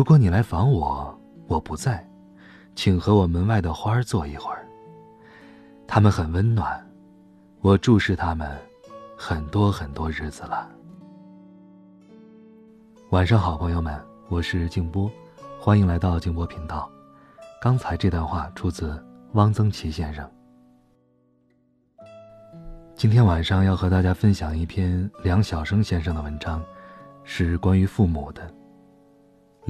[0.00, 1.14] 如果你来访我，
[1.46, 2.02] 我不在，
[2.74, 4.66] 请和我门外的花坐一会儿。
[5.86, 6.82] 它们很温暖，
[7.60, 8.50] 我注视它们
[9.14, 10.66] 很多很多日子了。
[13.10, 15.10] 晚上好，朋友们，我是静波，
[15.60, 16.90] 欢迎来到静波频道。
[17.60, 18.98] 刚才这段话出自
[19.34, 20.26] 汪曾祺先生。
[22.94, 26.64] 今天晚上要和大家分享一篇梁晓声先生的文章，
[27.22, 28.50] 是关于父母的。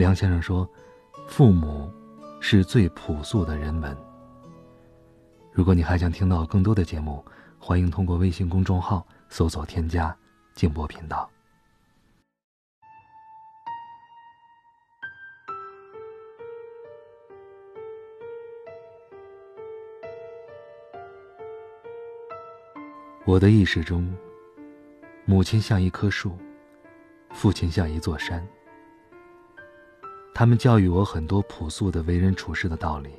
[0.01, 0.67] 梁先生说
[1.29, 1.93] ：“父母
[2.41, 3.95] 是最朴素的人文。”
[5.53, 7.23] 如果你还想听到更多的节目，
[7.59, 10.17] 欢迎通过微信公众号搜索添加
[10.57, 11.29] “静波频道”。
[23.27, 24.11] 我的意识中，
[25.27, 26.39] 母亲像一棵树，
[27.33, 28.43] 父亲像一座山。
[30.33, 33.11] 他们教育我很多朴素的为人处事的道理，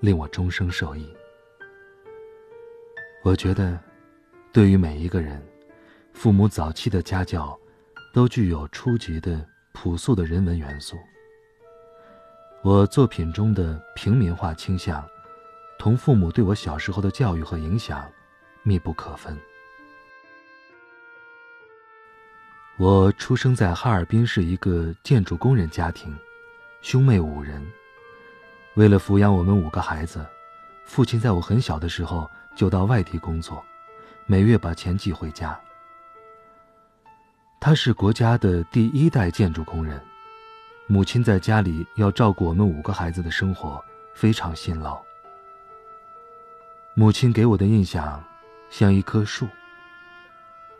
[0.00, 1.10] 令我终生受益。
[3.22, 3.78] 我觉得，
[4.52, 5.42] 对于每一个人，
[6.12, 7.58] 父母早期的家教，
[8.12, 10.96] 都具有初级的朴素的人文元素。
[12.62, 15.02] 我作品中的平民化倾向，
[15.78, 18.04] 同父母对我小时候的教育和影响，
[18.62, 19.38] 密不可分。
[22.76, 26.14] 我出生在哈尔滨市一个建筑工人家庭。
[26.82, 27.64] 兄妹五人，
[28.74, 30.26] 为了抚养我们五个孩子，
[30.84, 33.64] 父亲在我很小的时候就到外地工作，
[34.26, 35.58] 每月把钱寄回家。
[37.60, 40.02] 他是国家的第一代建筑工人，
[40.88, 43.82] 母亲在家里要照顾我们五个孩子的生活，
[44.12, 45.00] 非常辛劳。
[46.94, 48.22] 母亲给我的印象，
[48.70, 49.46] 像一棵树。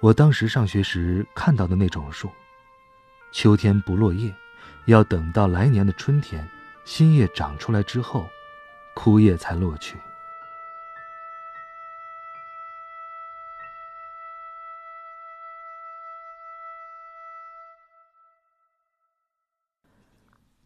[0.01, 2.29] 我当时上学时看到的那种树，
[3.31, 4.35] 秋天不落叶。
[4.87, 6.49] 要等到来年的春天，
[6.85, 8.29] 新叶长出来之后，
[8.95, 9.97] 枯叶才落去。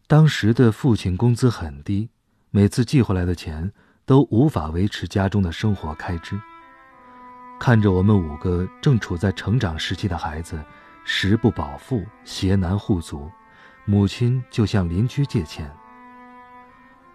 [0.07, 2.09] 当时的父亲工资很低，
[2.49, 3.71] 每次寄回来的钱
[4.05, 6.39] 都无法维持家中的生活开支。
[7.59, 10.63] 看着我们五个正处在成长时期的孩子，
[11.03, 13.29] 食不饱腹，鞋难护足。
[13.89, 15.71] 母亲就向邻居借钱。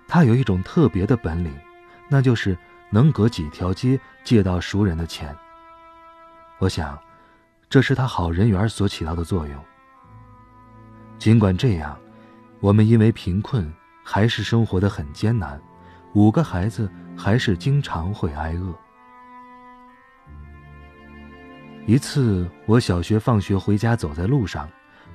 [0.08, 1.54] 他有一种特别的本领，
[2.08, 2.56] 那就是
[2.90, 5.36] 能隔几条街借到熟人的钱。
[6.58, 6.98] 我想，
[7.68, 9.64] 这是他好人缘所起到的作用。
[11.18, 11.94] 尽管这样，
[12.60, 13.70] 我们因为贫困，
[14.02, 15.60] 还是生活的很艰难，
[16.14, 18.74] 五个孩子还是经常会挨饿。
[21.86, 24.66] 一次，我小学放学回家，走在路上。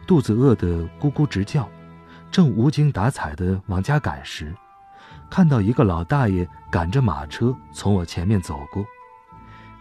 [0.08, 1.70] 肚子饿得咕咕直叫，
[2.32, 4.56] 正无精打采地往家赶时，
[5.30, 8.86] 看到一个老大爷赶着马车从我前面走过，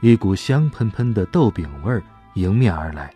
[0.01, 2.03] 一股香喷喷的豆饼味儿
[2.35, 3.15] 迎面而来。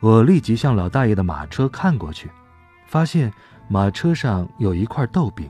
[0.00, 2.28] 我立即向老大爷的马车看过去，
[2.86, 3.32] 发现
[3.68, 5.48] 马车上有一块豆饼。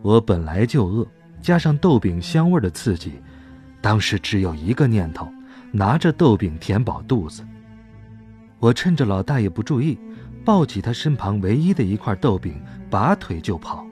[0.00, 1.04] 我本来就饿，
[1.42, 3.20] 加上豆饼香味的刺激，
[3.80, 5.28] 当时只有一个念头：
[5.72, 7.44] 拿着豆饼填饱肚子。
[8.64, 9.98] 我趁着老大爷不注意，
[10.42, 12.58] 抱起他身旁唯一的一块豆饼，
[12.88, 13.86] 拔腿就跑。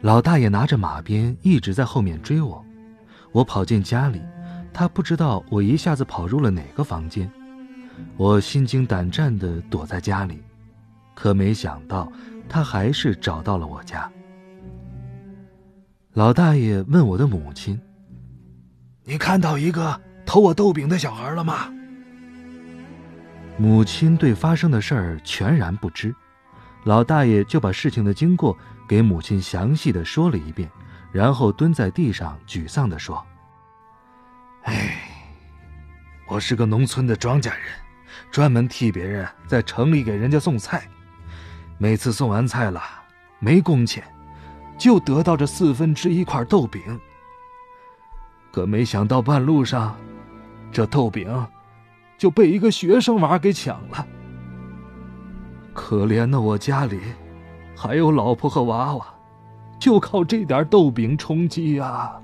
[0.00, 2.64] 老大爷拿着马鞭一直在后面追我。
[3.32, 4.22] 我跑进家里，
[4.72, 7.28] 他不知道我一下子跑入了哪个房间。
[8.16, 10.40] 我心惊胆战地躲在家里，
[11.12, 12.08] 可没想到
[12.48, 14.08] 他还是找到了我家。
[16.12, 17.76] 老大爷问我的母亲
[19.02, 21.72] ：“你看到一个偷我豆饼的小孩了吗？”
[23.58, 26.14] 母亲对发生的事儿全然不知，
[26.84, 28.56] 老大爷就把事情的经过
[28.86, 30.70] 给母亲详细的说了一遍，
[31.10, 33.24] 然后蹲在地上沮丧的说
[34.64, 34.98] ：“哎，
[36.28, 37.60] 我是个农村的庄稼人，
[38.30, 40.86] 专门替别人在城里给人家送菜，
[41.78, 42.82] 每次送完菜了
[43.38, 44.04] 没工钱，
[44.76, 47.00] 就得到这四分之一块豆饼。
[48.52, 49.96] 可没想到半路上，
[50.70, 51.26] 这豆饼……”
[52.18, 54.06] 就被一个学生娃给抢了，
[55.74, 57.00] 可怜的我家里
[57.76, 59.14] 还有老婆和娃娃，
[59.78, 62.20] 就靠这点豆饼充饥啊！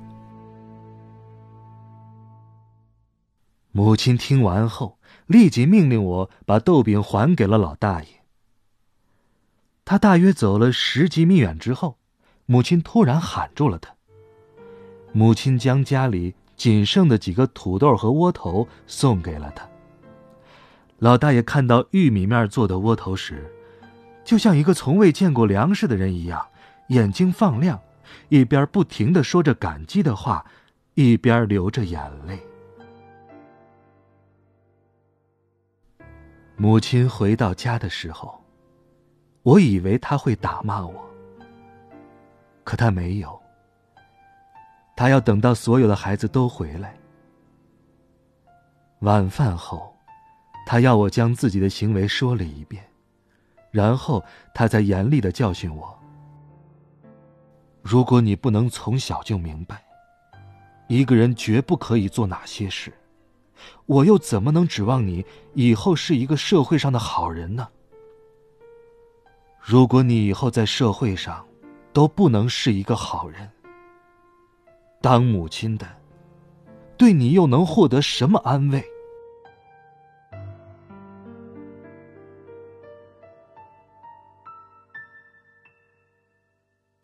[3.70, 8.08] 母亲听完后，立即命令我把豆饼还给了老大爷。
[9.84, 11.98] 他大约走了十几米远之后，
[12.46, 13.94] 母亲突然喊住了他。
[15.12, 19.68] 母亲将家里仅剩的几个土豆和窝头送给了他。
[21.02, 23.52] 老大爷看到玉米面做的窝头时，
[24.24, 26.46] 就像一个从未见过粮食的人一样，
[26.90, 27.80] 眼睛放亮，
[28.28, 30.46] 一边不停的说着感激的话，
[30.94, 32.38] 一边流着眼泪。
[36.56, 38.40] 母亲回到家的时候，
[39.42, 41.04] 我以为他会打骂我，
[42.62, 43.36] 可他没有。
[44.94, 46.96] 他要等到所有的孩子都回来。
[49.00, 49.91] 晚饭后，
[50.72, 52.82] 他要我将自己的行为说了一遍，
[53.70, 54.24] 然后
[54.54, 55.94] 他才严厉的教训我：
[57.82, 59.84] 如果你不能从小就明白，
[60.88, 62.90] 一个人绝不可以做哪些事，
[63.84, 65.22] 我又怎么能指望你
[65.52, 67.68] 以后是一个社会上的好人呢？
[69.60, 71.46] 如果你以后在社会上
[71.92, 73.46] 都不能是一个好人，
[75.02, 75.86] 当母亲的，
[76.96, 78.82] 对你又能获得什么安慰？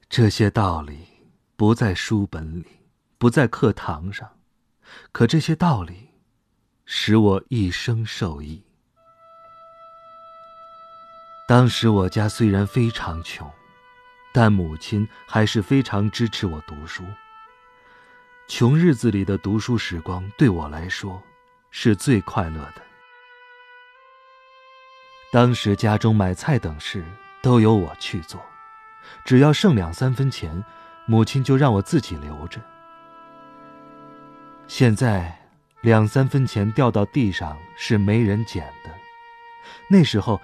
[0.09, 1.07] 这些道理
[1.55, 2.67] 不在书本里，
[3.19, 4.39] 不在课堂上，
[5.13, 6.09] 可这些道理
[6.87, 8.65] 使我一生受益。
[11.47, 13.51] 当时我家虽然非常穷，
[14.33, 17.05] 但母亲还是非常支持我读书。
[18.49, 21.23] 穷日子里的读书时光对我来说
[21.71, 22.83] 是最快乐的。
[25.31, 27.05] 当时家中买菜等事
[27.43, 28.43] 都由我去做，
[29.25, 30.65] 只要剩两三分钱，
[31.07, 32.61] 母亲就让我自己留着。
[34.67, 35.37] 现在
[35.81, 38.91] 两三分钱掉到地上是没人捡的，
[39.89, 40.41] 那时候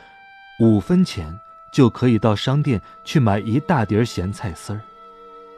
[0.60, 1.32] 五分钱
[1.72, 4.80] 就可以到商店去买一大碟咸菜丝儿，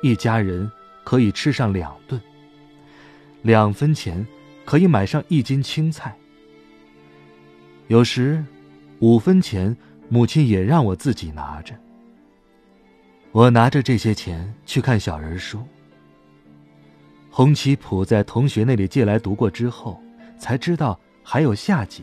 [0.02, 0.70] 一家人
[1.04, 2.20] 可以吃上两顿。
[3.42, 4.26] 两分钱
[4.64, 6.16] 可以买上一斤青菜。
[7.86, 8.44] 有时，
[8.98, 9.76] 五分钱
[10.08, 11.72] 母亲也让我自己拿着。
[13.36, 15.62] 我拿着这些钱去看小人书。
[17.28, 20.00] 洪七普在同学那里借来读过之后，
[20.38, 22.02] 才知道还有下集，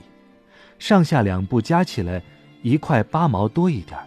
[0.78, 2.22] 上下两部加起来
[2.62, 4.00] 一块八毛多一点。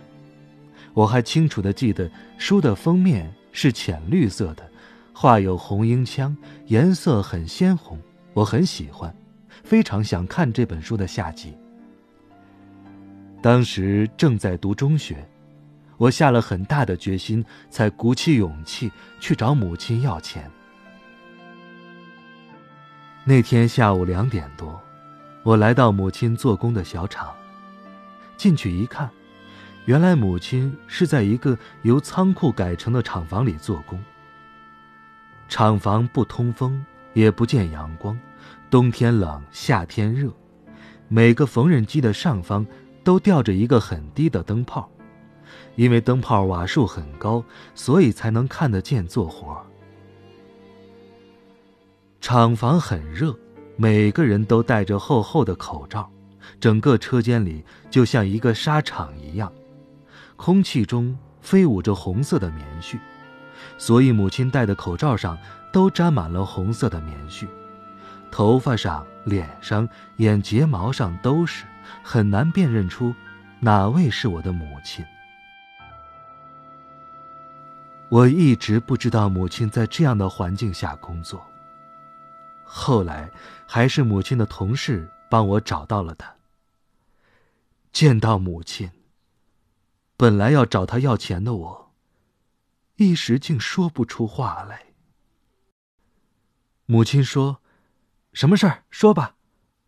[0.94, 2.08] 我还清楚的记得
[2.38, 4.64] 书的封面是浅绿色的。
[5.12, 6.36] 画有红缨枪，
[6.66, 7.98] 颜色很鲜红，
[8.34, 9.12] 我很喜欢，
[9.64, 11.52] 非常想看这本书的下集。
[13.42, 15.28] 当时正在读中学，
[15.96, 20.50] 我下了很大的决心，才鼓起勇气去找母亲要钱。
[23.24, 24.80] 那天下午两点多，
[25.42, 27.34] 我来到母亲做工的小厂，
[28.36, 29.10] 进去一看，
[29.86, 34.02] 原来母亲是在一个由仓库改成的厂房里做工。
[35.48, 36.84] 厂房不通风，
[37.14, 38.18] 也不见阳光，
[38.68, 40.30] 冬天冷，夏天热。
[41.08, 42.66] 每个缝纫机的上方
[43.02, 44.90] 都吊着一个很低的灯泡，
[45.76, 49.64] 因为灯泡瓦数很高，所以才能看得见做活。
[52.20, 53.38] 厂房很热，
[53.76, 56.10] 每个人都戴着厚厚的口罩，
[56.58, 59.52] 整个车间里就像一个沙场一样，
[60.34, 62.98] 空气中飞舞着红色的棉絮。
[63.78, 65.38] 所以，母亲戴的口罩上
[65.72, 67.46] 都沾满了红色的棉絮，
[68.30, 71.64] 头发上、脸上、眼睫毛上都是，
[72.02, 73.14] 很难辨认出
[73.60, 75.04] 哪位是我的母亲。
[78.08, 81.44] 我一直不知道母亲在这样的环境下工作。
[82.64, 83.30] 后来，
[83.66, 86.36] 还是母亲的同事帮我找到了她。
[87.92, 88.90] 见到母亲，
[90.16, 91.94] 本来要找她要钱的我。
[92.96, 94.86] 一时竟说不出话来。
[96.86, 97.60] 母亲说
[98.32, 98.84] ：“什么事儿？
[98.90, 99.36] 说吧，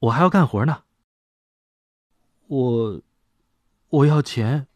[0.00, 0.82] 我还要干活呢。”
[2.48, 3.02] 我，
[3.90, 4.66] 我要钱。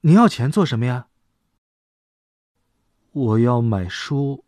[0.00, 1.06] 你要钱做什么呀？
[3.12, 4.44] 我要买书。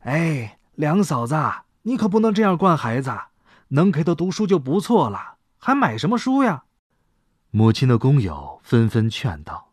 [0.00, 1.36] 哎，梁嫂子，
[1.82, 3.12] 你可不能这样惯孩子，
[3.68, 6.64] 能给他读书就不错了，还买什么书呀？
[7.50, 9.72] 母亲的工友纷纷劝道。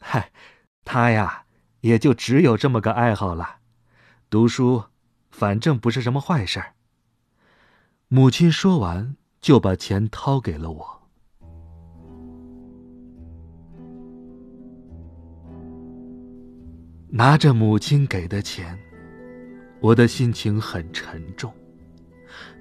[0.00, 0.30] 嗨，
[0.84, 1.44] 他呀，
[1.80, 3.60] 也就只有这么个爱好了，
[4.28, 4.84] 读书，
[5.30, 6.62] 反正不是什么坏事。
[8.08, 10.97] 母亲说完，就把钱掏给了我。
[17.10, 18.78] 拿着母亲给的钱，
[19.80, 21.50] 我的心情很沉重。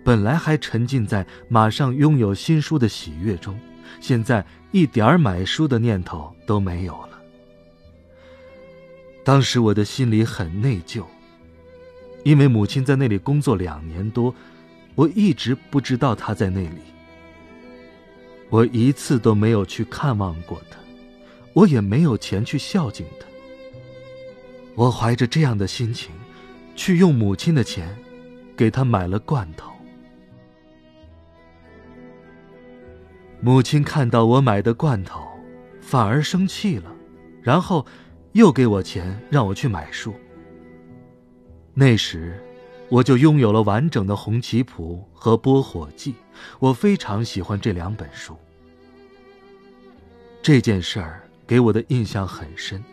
[0.06, 3.60] 本来还沉浸在马上拥有新书的喜悦中，
[4.00, 7.22] 现在一点儿买书的念头都没有了。
[9.25, 11.04] 当时我的心里很内疚，
[12.24, 14.34] 因为母亲在那里工作两年多，
[14.96, 16.82] 我一直不知道她在那里。
[18.50, 20.77] 我一次都没有去看望过她，
[21.51, 23.27] 我也没有钱去孝敬她。
[24.78, 26.12] 我怀着这样的心情，
[26.76, 27.98] 去用母亲的钱，
[28.56, 29.72] 给她买了罐头。
[33.42, 35.28] 母亲看到我买的罐头，
[35.82, 36.96] 反而生气了，
[37.42, 37.84] 然后
[38.34, 40.14] 又给我钱让我去买书。
[41.74, 42.40] 那时，
[42.88, 46.12] 我就拥有了完整的《红旗谱》和《拨火记》，
[46.60, 48.38] 我非常喜欢这两本书。
[50.44, 52.84] 这件事儿给我的印象很深，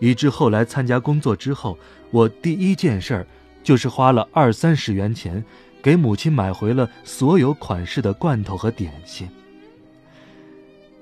[0.00, 1.78] 以致后来参加工作之后，
[2.10, 3.26] 我第一件事儿
[3.62, 5.44] 就是花了二三十元钱，
[5.82, 9.28] 给母亲买回了所有款式的罐头和点心。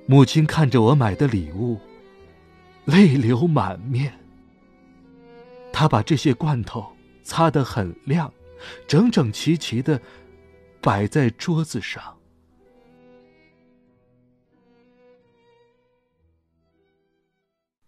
[0.06, 1.78] 母亲看着我买的礼物，
[2.84, 4.12] 泪流满面。
[5.72, 6.86] 她把这些罐头
[7.22, 8.32] 擦得很亮，
[8.86, 10.00] 整整齐齐的
[10.80, 12.02] 摆在桌子上。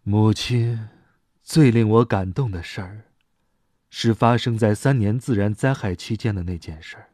[0.02, 0.78] 母亲
[1.48, 3.04] 最令我感动的事儿，
[3.88, 7.08] 是发生在三年自然灾害期间的那件事儿。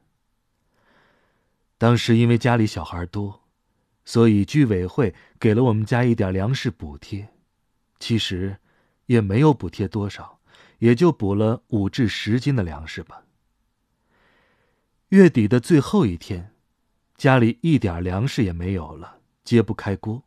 [1.78, 3.42] 当时因为家里小孩多。
[4.04, 7.32] 所以居委会给了我们家一点粮食补贴，
[7.98, 8.58] 其实
[9.06, 10.40] 也没有补贴多少，
[10.78, 13.22] 也就补了五至十斤的粮食吧。
[15.08, 16.52] 月底的最后一天，
[17.16, 20.22] 家里一点粮食也没有了，揭不开锅，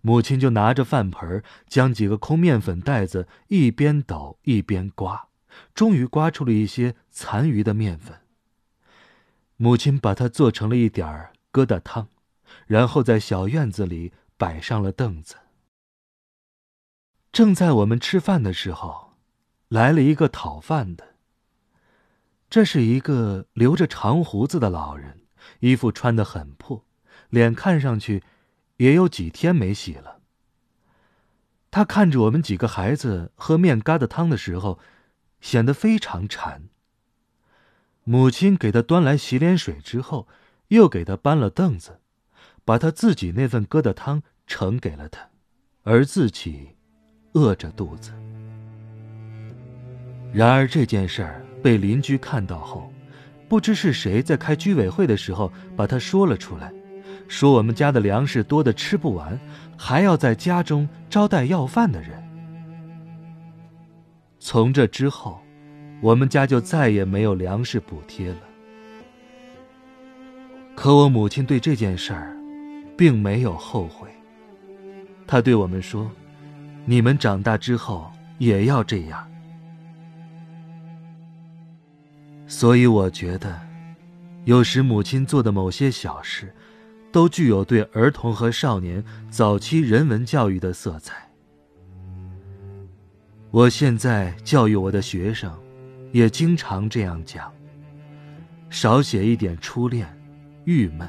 [0.00, 5.28] 母亲就拿着饭盆，将几个空面粉袋子一边抖一边刮，
[5.74, 8.20] 终于刮出了一些残余的面粉。
[9.56, 12.08] 母亲把它做成了一点儿疙瘩汤。
[12.66, 15.36] 然后在小院子里摆上了凳子。
[17.30, 19.12] 正在我们吃饭的时候，
[19.68, 21.14] 来了一个讨饭的。
[22.48, 25.20] 这是一个留着长胡子的老人，
[25.60, 26.84] 衣服穿得很破，
[27.28, 28.24] 脸看上去
[28.80, 30.20] 也有几天没洗了。
[31.70, 34.78] 他看着我们几个孩子喝面疙瘩汤的时候，
[35.40, 36.62] 显得非常馋。
[38.04, 40.26] 母亲给他端来洗脸水之后，
[40.68, 42.00] 又给他搬了凳子。
[42.64, 45.28] 把他自己那份疙瘩汤盛给了他，
[45.82, 46.76] 而自己
[47.32, 48.12] 饿着肚子。
[50.32, 52.92] 然而这件事儿被邻居看到后，
[53.48, 56.72] 不知是谁在开居委会的时候把他说了出来，
[57.30, 59.38] 说我们家的粮食多的吃不完，
[59.78, 62.20] 还要在家中招待要饭的人。
[64.40, 65.40] 从这之后，
[66.00, 68.40] 我们家就再也没有粮食补贴了。
[70.74, 72.36] 可我母亲对这件事儿。
[73.00, 74.10] 并没有后悔。
[75.26, 76.10] 她对我们说
[76.84, 79.26] ：“你们长大之后也要这样。”
[82.46, 83.58] 所以我觉得，
[84.44, 86.54] 有时母亲做的某些小事，
[87.12, 91.28] 都具有对儿童和少年早期人文教育的色彩。
[93.50, 95.52] 我现在教育我的学生，
[96.12, 97.52] 也经常这样讲：
[98.68, 100.06] 少写一点初恋、
[100.64, 101.08] 郁闷。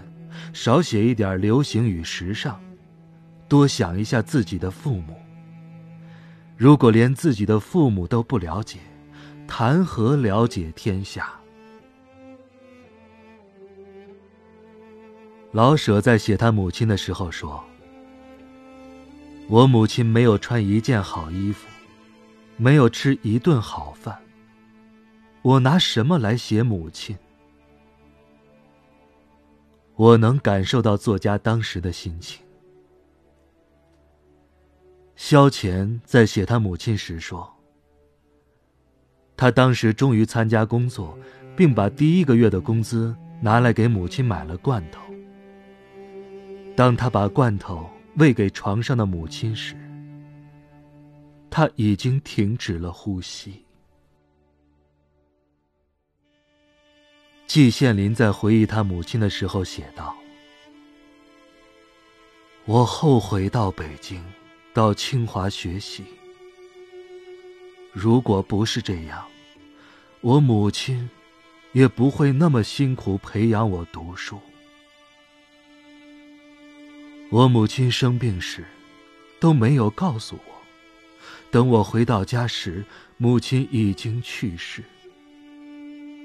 [0.53, 2.55] 少写一点流行与时尚，
[3.50, 5.15] 多想一下自己的父母。
[6.55, 8.79] 如果连自己的父母都不了解，
[9.46, 11.29] 谈何了解天下？
[15.51, 17.62] 老舍在写他母亲的时候说
[19.50, 21.67] ：“我母亲没有穿一件好衣服，
[22.55, 24.17] 没有吃一顿好饭。
[25.41, 27.17] 我拿什么来写母亲？”
[29.96, 32.41] 我能感受到作家当时的心情。
[35.17, 37.53] 萧乾在写他母亲时说
[39.36, 41.20] ：“他当时终于参加工作，
[41.58, 45.01] 并把第一个月的工资拿来给母亲买了罐头。
[46.75, 49.75] 当他把罐头喂给床上的母亲时，
[51.50, 53.63] 他已经停止了呼吸。”
[57.46, 60.16] 季羡林在回忆他母亲的时候写道
[62.63, 64.24] ：“我后悔到北京，
[64.74, 66.06] 到清华学习。
[67.92, 69.28] 如果不是这样，
[70.22, 71.10] 我母亲
[71.74, 74.40] 也不会那么辛苦培养我读书。
[77.32, 78.66] 我母亲生病时，
[79.40, 80.54] 都没有告诉我，
[81.50, 82.84] 等我回到家时，
[83.16, 84.84] 母亲已经去世。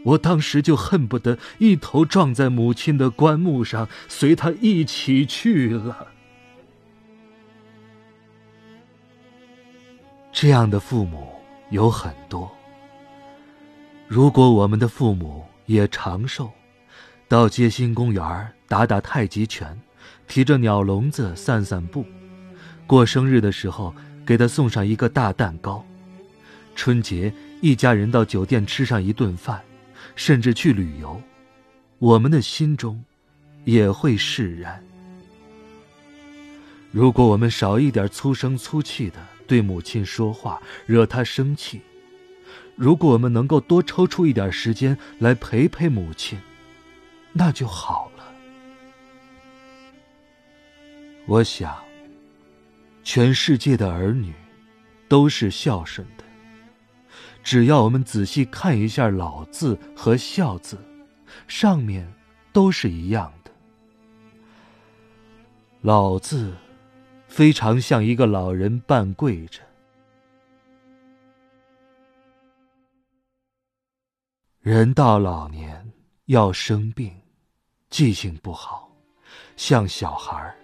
[0.05, 6.09] 我当时就恨不得一头撞在母亲的棺木上，随她一起去了。
[10.33, 11.29] 这样的父母
[11.71, 12.51] 有很多。
[14.09, 16.51] 如果我们的父母也长寿，
[17.29, 19.81] 到街心公园打打太极拳，
[20.29, 22.05] 提着鸟笼子散散步，
[22.87, 23.95] 过生日的时候
[24.25, 25.85] 给他送上一个大蛋糕，
[26.75, 29.63] 春节一家人到酒店吃上一顿饭。
[30.15, 31.21] 甚至去旅游，
[31.99, 33.05] 我们的心中
[33.65, 34.83] 也会释然。
[36.91, 41.81] 如果我们少一点粗声粗气的对母亲说话，惹她生气；
[42.77, 46.39] 如果我们能够多抽出一点时间来陪陪母亲，
[47.33, 48.16] 那就好了。
[51.29, 51.77] 我想，
[53.03, 54.33] 全世界的儿女
[55.09, 56.25] 都是孝顺的。
[57.43, 60.79] 只要我们仔细看一下“老”字和“孝”字，
[61.49, 62.13] 上面
[62.53, 63.51] 都是一样的。
[65.83, 66.57] “老”字
[67.27, 69.61] 非常像一个老人半跪着。
[74.61, 75.93] 人到老年
[76.27, 77.13] 要生病，
[77.91, 78.91] 记性不好，
[79.57, 80.55] 像小孩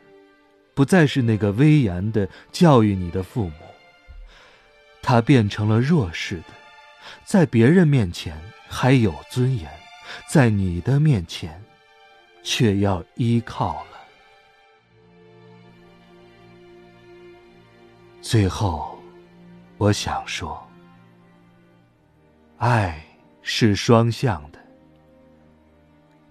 [0.74, 3.52] 不再是那个威严的教育你的父母，
[5.02, 6.44] 他变成了弱势的。
[7.24, 9.70] 在别人面前还有尊严，
[10.26, 11.62] 在你的面前，
[12.42, 13.90] 却要依靠了。
[18.20, 18.98] 最后，
[19.78, 20.66] 我想说，
[22.58, 23.04] 爱
[23.42, 24.58] 是双向的。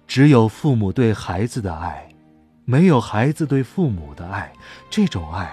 [0.06, 2.11] 只有父母对孩子的爱，
[2.64, 4.52] 没有孩子对父母的爱，
[4.88, 5.52] 这种爱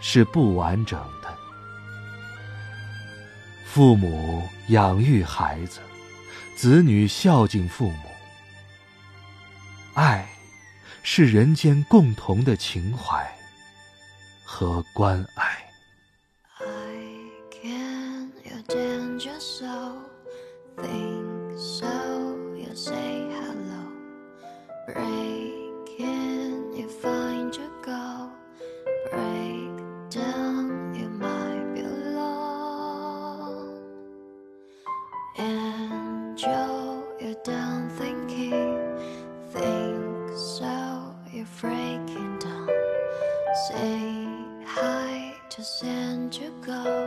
[0.00, 1.34] 是不完整的。
[3.66, 5.80] 父母养育孩子，
[6.56, 8.08] 子女孝敬父母。
[9.94, 10.28] 爱，
[11.02, 13.26] 是人间共同的情怀
[14.44, 15.71] 和关爱。
[35.38, 38.78] And Joe, you're done thinking
[39.52, 42.68] Think so, you're breaking down.
[43.68, 44.26] Say
[44.64, 47.01] hi, to send you go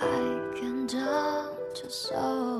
[0.00, 2.57] I can down to soul.